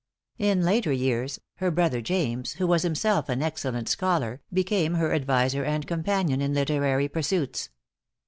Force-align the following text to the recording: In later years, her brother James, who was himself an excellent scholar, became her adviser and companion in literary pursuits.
In 0.39 0.63
later 0.63 0.91
years, 0.91 1.39
her 1.57 1.69
brother 1.69 2.01
James, 2.01 2.53
who 2.53 2.65
was 2.65 2.81
himself 2.81 3.29
an 3.29 3.43
excellent 3.43 3.87
scholar, 3.87 4.41
became 4.51 4.95
her 4.95 5.13
adviser 5.13 5.63
and 5.63 5.85
companion 5.85 6.41
in 6.41 6.55
literary 6.55 7.07
pursuits. 7.07 7.69